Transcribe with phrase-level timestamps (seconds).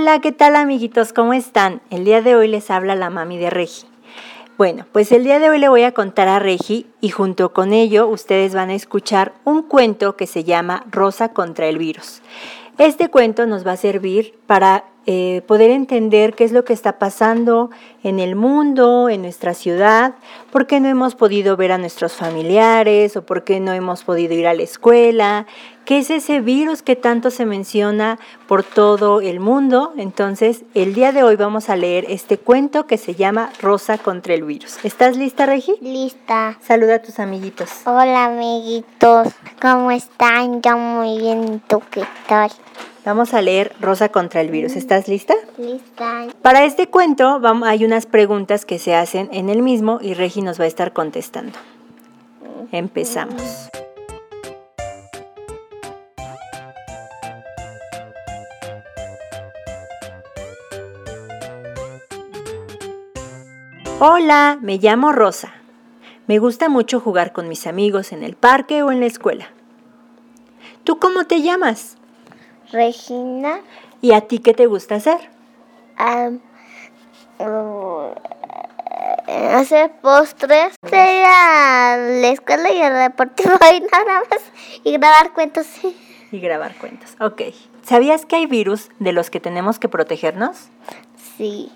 [0.00, 1.12] Hola, ¿qué tal amiguitos?
[1.12, 1.82] ¿Cómo están?
[1.90, 3.86] El día de hoy les habla la mami de Regi.
[4.56, 7.74] Bueno, pues el día de hoy le voy a contar a Regi y junto con
[7.74, 12.22] ello ustedes van a escuchar un cuento que se llama Rosa contra el virus.
[12.78, 16.98] Este cuento nos va a servir para eh, poder entender qué es lo que está
[16.98, 17.70] pasando
[18.02, 20.14] en el mundo, en nuestra ciudad,
[20.52, 24.34] por qué no hemos podido ver a nuestros familiares o por qué no hemos podido
[24.34, 25.46] ir a la escuela,
[25.84, 29.92] qué es ese virus que tanto se menciona por todo el mundo.
[29.96, 34.34] Entonces, el día de hoy vamos a leer este cuento que se llama Rosa contra
[34.34, 34.76] el virus.
[34.84, 35.76] ¿Estás lista, Regi?
[35.80, 36.58] Lista.
[36.60, 37.70] Saluda a tus amiguitos.
[37.86, 39.28] Hola, amiguitos.
[39.60, 40.62] ¿Cómo están?
[40.62, 41.62] Yo muy bien.
[41.66, 42.50] ¿Tú qué tal?
[43.04, 44.76] Vamos a leer Rosa contra el virus.
[44.76, 45.34] ¿Estás lista?
[45.56, 46.26] Lista.
[46.42, 50.42] Para este cuento vamos, hay unas preguntas que se hacen en el mismo y Regi
[50.42, 51.58] nos va a estar contestando.
[52.72, 53.70] Empezamos.
[63.98, 65.54] Hola, me llamo Rosa.
[66.26, 69.48] Me gusta mucho jugar con mis amigos en el parque o en la escuela.
[70.84, 71.96] ¿Tú cómo te llamas?
[72.72, 73.60] Regina.
[74.00, 75.18] ¿Y a ti qué te gusta hacer?
[77.38, 78.10] uh,
[79.54, 80.74] hacer postres.
[80.86, 84.40] Ir a la escuela y al deportivo y nada más.
[84.84, 85.66] Y grabar cuentos.
[85.66, 85.96] sí.
[86.32, 87.16] Y grabar cuentos.
[87.20, 87.42] Ok.
[87.82, 90.68] ¿Sabías que hay virus de los que tenemos que protegernos?
[91.36, 91.72] Sí.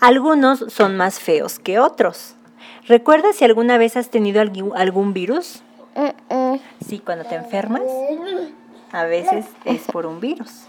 [0.00, 2.34] Algunos son más feos que otros.
[2.88, 5.62] ¿Recuerdas si alguna vez has tenido algún, algún virus?
[5.94, 6.60] Mm, mm.
[6.88, 7.82] Sí, cuando te enfermas.
[8.92, 10.64] A veces es por un virus.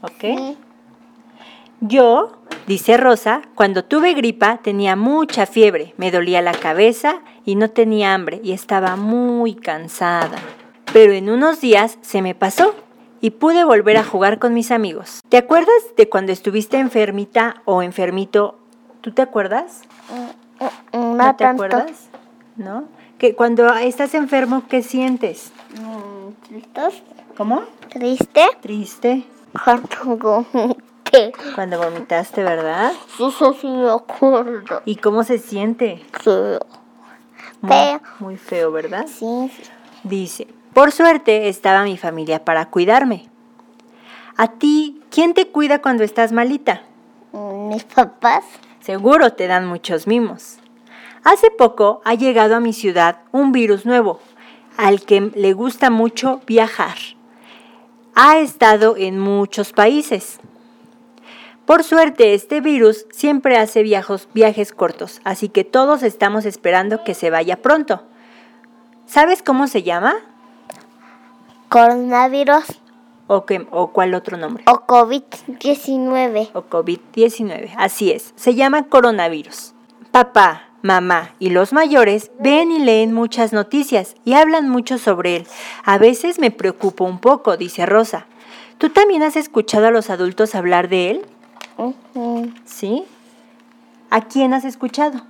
[0.00, 0.56] ¿Ok?
[1.80, 2.32] Yo,
[2.66, 8.14] dice Rosa, cuando tuve gripa tenía mucha fiebre, me dolía la cabeza y no tenía
[8.14, 10.38] hambre y estaba muy cansada.
[10.92, 12.74] Pero en unos días se me pasó
[13.20, 15.20] y pude volver a jugar con mis amigos.
[15.28, 18.58] ¿Te acuerdas de cuando estuviste enfermita o enfermito?
[19.00, 19.82] ¿Tú te acuerdas?
[20.10, 20.64] Mm,
[20.96, 21.64] mm, ¿No No te tanto.
[21.64, 22.08] acuerdas?
[22.56, 22.84] ¿No?
[23.18, 25.52] Que cuando estás enfermo, ¿qué sientes?
[25.80, 26.14] Mm.
[27.36, 27.62] ¿Cómo?
[27.90, 28.42] ¿Triste?
[28.60, 29.24] Triste.
[29.64, 29.88] Cuando
[30.52, 31.32] vomité.
[31.54, 32.92] Cuando vomitaste, ¿verdad?
[33.16, 34.82] Sí, sí, sí, me acuerdo.
[34.84, 36.04] ¿Y cómo se siente?
[36.12, 36.60] Feo.
[37.60, 38.00] Muy, Feo.
[38.20, 39.06] muy feo, ¿verdad?
[39.06, 39.62] Sí, sí.
[40.02, 43.28] Dice, por suerte estaba mi familia para cuidarme.
[44.36, 46.82] ¿A ti quién te cuida cuando estás malita?
[47.32, 48.44] Mis papás.
[48.80, 50.58] Seguro te dan muchos mimos.
[51.24, 54.20] Hace poco ha llegado a mi ciudad un virus nuevo,
[54.76, 56.96] al que le gusta mucho viajar.
[58.14, 60.38] Ha estado en muchos países.
[61.66, 67.14] Por suerte, este virus siempre hace viajos, viajes cortos, así que todos estamos esperando que
[67.14, 68.02] se vaya pronto.
[69.06, 70.14] ¿Sabes cómo se llama?
[71.68, 72.64] Coronavirus
[73.26, 74.64] ¿O, qué- o cuál otro nombre?
[74.66, 76.50] o COVID-19.
[76.52, 77.70] o COVID-19.
[77.78, 79.72] Así es, se llama coronavirus.
[80.10, 85.46] Papá, mamá y los mayores ven y leen muchas noticias y hablan mucho sobre él.
[85.84, 88.26] A veces me preocupo un poco, dice Rosa.
[88.78, 91.26] ¿Tú también has escuchado a los adultos hablar de él?
[92.66, 93.04] ¿Sí?
[94.10, 95.22] ¿A quién has escuchado?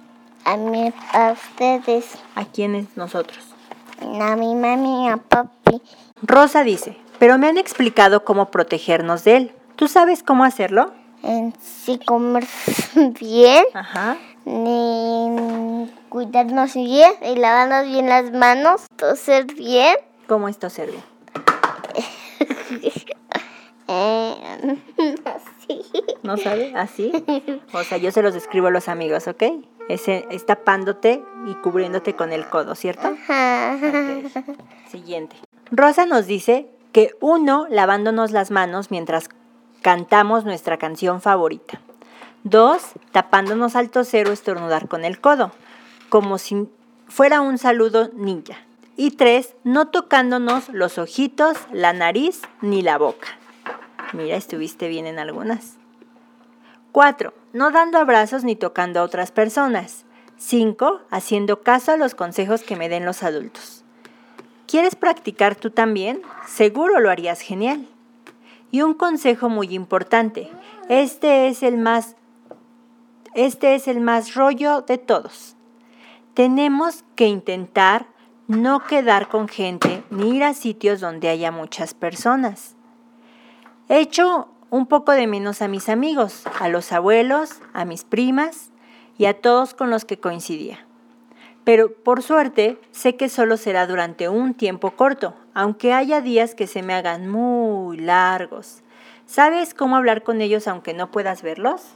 [0.45, 2.05] A mí, a ustedes,
[2.35, 3.39] ¿A quiénes nosotros?
[4.01, 5.81] a mi mami, a papi.
[6.21, 9.53] Rosa dice, pero me han explicado cómo protegernos de él.
[9.77, 10.93] ¿Tú sabes cómo hacerlo?
[11.23, 12.45] En sí comer
[13.21, 14.17] bien, Ajá.
[14.45, 19.97] Ni cuidarnos bien y lavarnos bien las manos, toser bien.
[20.27, 20.99] ¿Cómo esto sirve?
[23.87, 24.35] Eh,
[25.27, 25.83] así.
[26.23, 26.73] ¿No sabe?
[26.75, 27.13] ¿Así?
[27.73, 29.43] O sea, yo se los describo a los amigos, ¿ok?
[29.89, 33.09] Ese es tapándote y cubriéndote con el codo, ¿cierto?
[33.09, 33.77] Ajá.
[34.89, 35.37] Siguiente.
[35.71, 39.29] Rosa nos dice que uno, lavándonos las manos mientras
[39.83, 41.81] cantamos nuestra canción favorita.
[42.45, 45.51] Dos, tapándonos al toser o estornudar con el codo,
[46.11, 46.69] como si
[47.09, 48.57] fuera un saludo ninja.
[48.97, 53.29] Y tres, no tocándonos los ojitos, la nariz ni la boca.
[54.13, 55.79] Mira, estuviste bien en algunas.
[56.93, 57.33] 4.
[57.55, 60.05] No dando abrazos ni tocando a otras personas.
[60.37, 61.01] 5.
[61.11, 63.85] Haciendo caso a los consejos que me den los adultos.
[64.69, 66.21] ¿Quieres practicar tú también?
[66.47, 67.89] Seguro lo harías genial.
[68.71, 70.51] Y un consejo muy importante.
[70.89, 72.17] Este es el más
[73.35, 75.57] este es el más rollo de todos.
[76.35, 78.07] Tenemos que intentar
[78.47, 82.77] no quedar con gente ni ir a sitios donde haya muchas personas.
[83.89, 88.71] He hecho un poco de menos a mis amigos, a los abuelos, a mis primas
[89.19, 90.87] y a todos con los que coincidía.
[91.65, 96.67] Pero por suerte sé que solo será durante un tiempo corto, aunque haya días que
[96.67, 98.83] se me hagan muy largos.
[99.27, 101.95] ¿Sabes cómo hablar con ellos aunque no puedas verlos?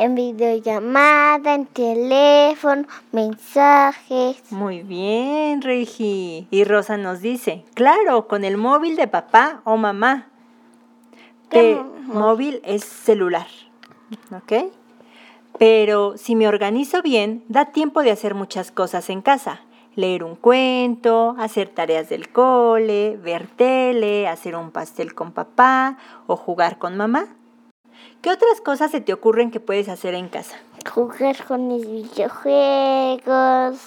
[0.00, 4.50] En videollamada, en teléfono, mensajes.
[4.50, 6.48] Muy bien, Regi.
[6.50, 10.28] Y Rosa nos dice, claro, con el móvil de papá o mamá.
[11.50, 13.46] ¿Qué móvil es celular,
[14.34, 14.72] ¿ok?
[15.58, 19.60] Pero si me organizo bien, da tiempo de hacer muchas cosas en casa.
[19.96, 26.36] Leer un cuento, hacer tareas del cole, ver tele, hacer un pastel con papá o
[26.36, 27.36] jugar con mamá.
[28.22, 30.56] ¿Qué otras cosas se te ocurren que puedes hacer en casa?
[30.92, 33.78] Jugar con mis videojuegos.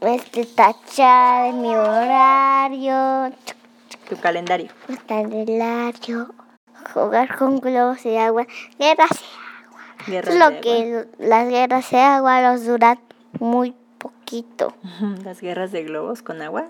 [0.00, 3.32] Este, tachar mi horario.
[4.08, 4.68] Tu calendario.
[5.08, 6.28] calendario.
[6.94, 8.46] Jugar con globos de agua.
[8.78, 9.10] Guerras
[10.06, 10.60] de Guerras de Lo agua.
[10.60, 13.00] que las guerras de agua los duran
[13.40, 14.72] muy poquito.
[15.24, 16.66] Las guerras de globos con agua.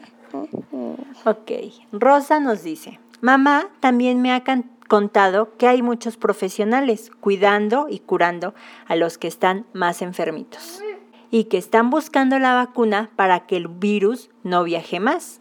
[1.24, 1.50] Ok,
[1.92, 8.00] Rosa nos dice, mamá también me ha can- contado que hay muchos profesionales cuidando y
[8.00, 8.54] curando
[8.86, 10.82] a los que están más enfermitos
[11.30, 15.40] y que están buscando la vacuna para que el virus no viaje más.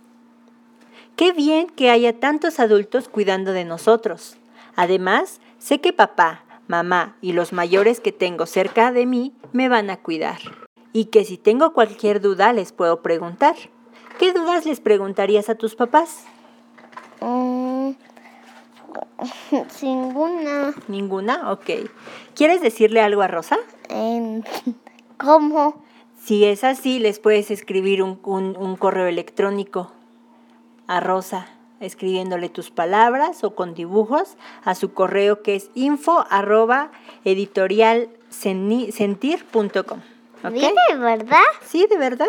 [1.16, 4.38] Qué bien que haya tantos adultos cuidando de nosotros.
[4.76, 9.90] Además, sé que papá, mamá y los mayores que tengo cerca de mí me van
[9.90, 10.40] a cuidar.
[10.94, 13.56] Y que si tengo cualquier duda les puedo preguntar.
[14.20, 16.26] ¿Qué dudas les preguntarías a tus papás?
[17.22, 17.92] Mm,
[19.82, 20.74] Ninguna.
[20.88, 21.52] ¿Ninguna?
[21.52, 21.70] Ok.
[22.36, 23.58] ¿Quieres decirle algo a Rosa?
[23.90, 24.44] En-
[25.18, 25.84] ¿Cómo?
[26.24, 29.92] Si es así, les puedes escribir un, un- un correo electrónico
[30.88, 31.48] a Rosa,
[31.80, 36.92] escribiéndole tus palabras o con dibujos a su correo que es info arroba
[37.24, 40.00] editorialsentir.com.
[40.44, 40.52] ¿Ok?
[40.54, 41.38] ¿Dice verdad?
[41.66, 42.28] Sí, de verdad.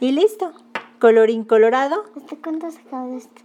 [0.00, 0.52] Y listo.
[0.98, 2.04] Colorín colorado.
[2.16, 3.42] ¿Este cuánto sacado este?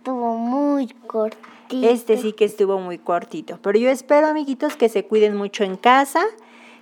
[0.00, 1.86] Estuvo muy cortito.
[1.86, 3.58] Este sí que estuvo muy cortito.
[3.60, 6.24] Pero yo espero, amiguitos, que se cuiden mucho en casa,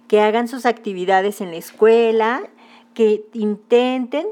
[0.06, 2.42] que hagan sus actividades en la escuela,
[2.94, 4.28] que intenten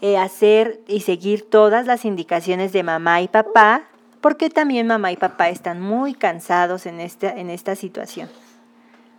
[0.00, 3.88] eh, hacer y seguir todas las indicaciones de mamá y papá,
[4.20, 8.28] porque también mamá y papá están muy cansados en esta, en esta situación.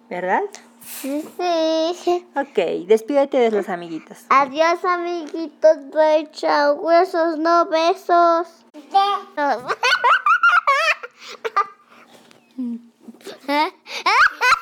[0.09, 0.43] ¿Verdad?
[0.83, 1.23] Sí,
[2.03, 2.27] sí.
[2.35, 4.25] Ok, despídete de los amiguitos.
[4.29, 5.77] Adiós, amiguitos.
[5.91, 6.75] Bye, chao.
[6.75, 8.47] Huesos, no besos.
[8.73, 9.75] Besos.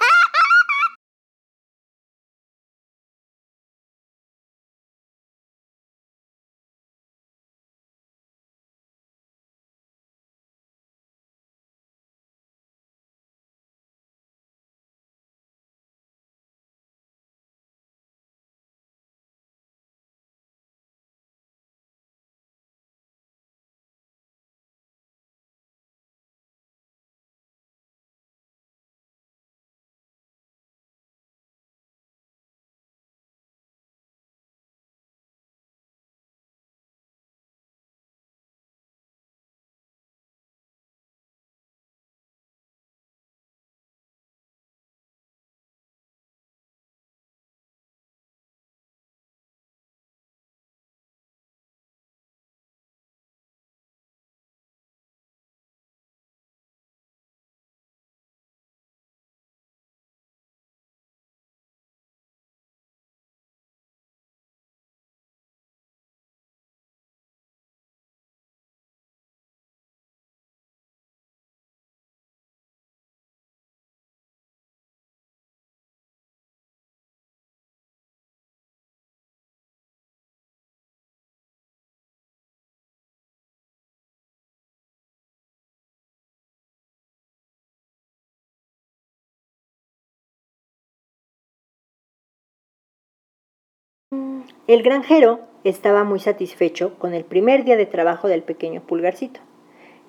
[94.69, 99.39] El granjero estaba muy satisfecho con el primer día de trabajo del pequeño pulgarcito.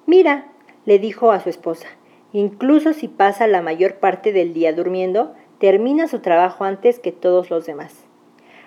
[0.05, 0.53] Mira,
[0.85, 1.89] le dijo a su esposa,
[2.35, 7.49] incluso si pasa la mayor parte del día durmiendo, termina su trabajo antes que todos
[7.49, 8.05] los demás.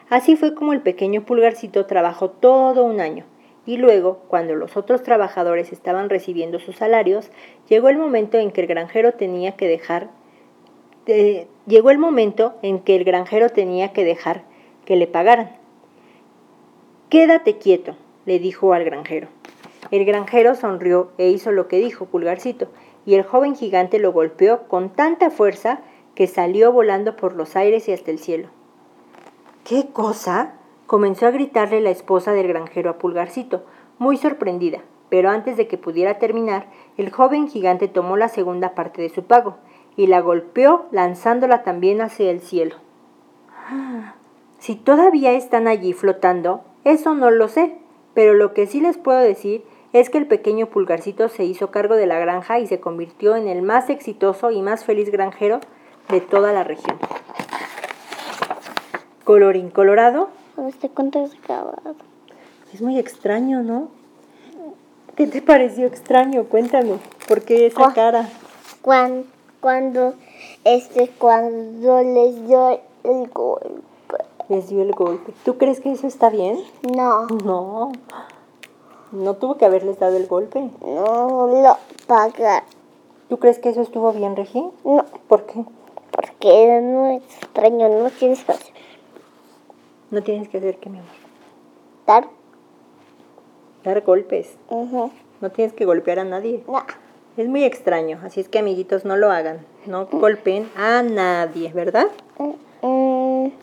[0.10, 3.26] Así fue como el pequeño pulgarcito trabajó todo un año,
[3.68, 7.30] y luego, cuando los otros trabajadores estaban recibiendo sus salarios,
[7.70, 10.10] llegó el momento en que el granjero tenía que dejar
[11.68, 14.42] llegó el momento en que el granjero tenía que dejar
[14.86, 15.63] que le pagaran.
[17.14, 19.28] Quédate quieto, le dijo al granjero.
[19.92, 22.70] El granjero sonrió e hizo lo que dijo Pulgarcito,
[23.06, 25.82] y el joven gigante lo golpeó con tanta fuerza
[26.16, 28.48] que salió volando por los aires y hasta el cielo.
[29.64, 30.54] ¿Qué cosa?
[30.88, 33.64] comenzó a gritarle la esposa del granjero a Pulgarcito,
[34.00, 34.80] muy sorprendida,
[35.10, 36.66] Pero antes de que pudiera terminar,
[36.98, 39.58] el joven gigante tomó la segunda parte de su pago
[39.96, 42.78] y la golpeó lanzándola también hacia el cielo.
[44.58, 47.76] Si todavía están allí flotando, eso no lo sé,
[48.14, 49.64] pero lo que sí les puedo decir
[49.94, 53.48] es que el pequeño pulgarcito se hizo cargo de la granja y se convirtió en
[53.48, 55.60] el más exitoso y más feliz granjero
[56.10, 56.98] de toda la región.
[59.24, 60.30] Colorín colorado,
[60.68, 61.96] Este cuento es acabado.
[62.74, 63.90] es muy extraño, ¿no?
[65.16, 66.46] ¿Qué te pareció extraño?
[66.46, 66.98] Cuéntame,
[67.28, 68.28] ¿por qué esa cara?
[68.82, 69.26] Cuando,
[69.62, 70.16] cuando,
[70.64, 73.93] este, cuando les dio el golpe.
[74.50, 75.34] Les dio el golpe.
[75.46, 76.60] ¿Tú crees que eso está bien?
[76.96, 77.92] No, No.
[79.12, 80.70] No tuvo que haberles dado el golpe.
[80.82, 82.64] no lo pagar.
[83.30, 84.64] ¿Tú crees que eso estuvo bien, Regi?
[84.84, 85.64] No, ¿Por qué?
[86.12, 88.74] porque no es extraño, no tienes que hacer.
[90.12, 91.10] No tienes que hacer que mi amor.
[92.06, 92.28] Dar.
[93.84, 94.56] Dar golpes.
[94.70, 95.12] Ujú.
[95.42, 96.64] No tienes que golpear a nadie.
[96.68, 96.84] No.
[97.36, 99.66] Es muy extraño, así es que amiguitos no lo hagan.
[99.88, 102.08] No golpeen a nadie, ¿verdad?
[102.38, 102.52] Mm,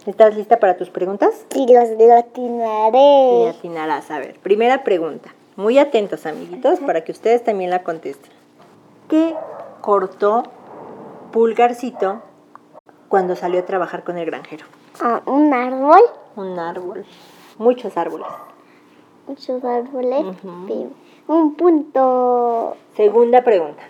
[0.07, 1.47] ¿Estás lista para tus preguntas?
[1.55, 3.49] y los Y latinaré.
[3.51, 4.11] atinarás.
[4.11, 5.31] A ver, primera pregunta.
[5.57, 8.31] Muy atentos, amiguitos, para que ustedes también la contesten.
[9.09, 9.35] ¿Qué
[9.81, 10.45] cortó
[11.33, 12.23] Pulgarcito
[13.09, 14.65] cuando salió a trabajar con el granjero?
[15.01, 16.01] Ah, un árbol.
[16.37, 17.05] Un árbol.
[17.59, 18.27] Muchos árboles.
[19.27, 20.25] Muchos árboles.
[20.67, 20.87] Sí.
[21.29, 22.77] Un punto.
[22.97, 23.83] Segunda pregunta.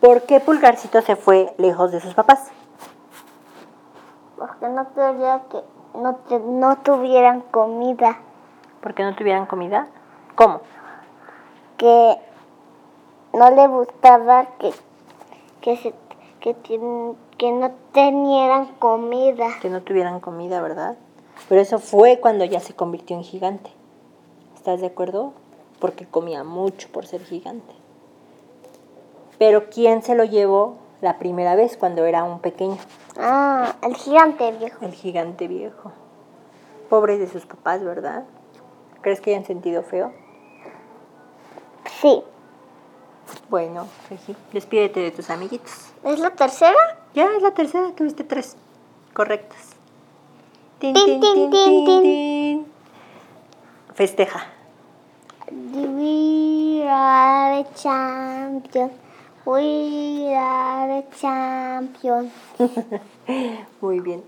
[0.00, 2.50] ¿Por qué Pulgarcito se fue lejos de sus papás?
[4.64, 5.62] Porque no quería que
[5.98, 8.18] no, te- no tuvieran comida.
[8.80, 9.88] ¿Por qué no tuvieran comida?
[10.36, 10.60] ¿Cómo?
[11.76, 12.16] Que
[13.34, 14.72] no le gustaba que,
[15.60, 15.94] que, se,
[16.40, 16.54] que,
[17.36, 19.48] que no tenieran comida.
[19.60, 20.96] Que no tuvieran comida, ¿verdad?
[21.48, 23.70] Pero eso fue cuando ya se convirtió en gigante.
[24.54, 25.32] ¿Estás de acuerdo?
[25.78, 27.74] Porque comía mucho por ser gigante.
[29.38, 32.78] Pero ¿quién se lo llevó la primera vez cuando era un pequeño?
[33.16, 34.84] Ah, el gigante viejo.
[34.84, 35.92] El gigante viejo.
[36.88, 38.24] Pobres de sus papás, ¿verdad?
[39.00, 40.12] ¿Crees que hayan sentido feo?
[42.00, 42.22] Sí.
[43.48, 45.92] Bueno, Regi, despídete de tus amiguitos.
[46.02, 46.98] ¿Es la tercera?
[47.14, 48.56] Ya es la tercera, tuviste tres
[49.12, 49.76] correctas.
[50.78, 52.02] Tin, Tin, tin, tin, tin.
[52.02, 52.66] tin.
[53.94, 54.46] Festeja.
[55.50, 57.64] We are.
[59.46, 62.32] We are the champion.
[63.82, 64.22] Muy bien.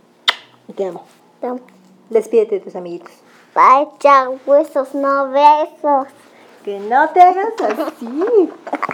[0.75, 1.07] Te amo.
[1.43, 1.59] No,
[2.11, 3.13] Despídete de tus amiguitos.
[3.55, 6.09] Vaya huesos, no besos.
[6.65, 8.51] Que no te hagas así.